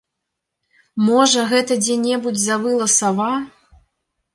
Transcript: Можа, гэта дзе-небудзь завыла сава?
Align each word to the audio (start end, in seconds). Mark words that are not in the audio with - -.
Можа, 1.09 1.45
гэта 1.53 1.79
дзе-небудзь 1.83 2.43
завыла 2.51 2.93
сава? 2.99 3.33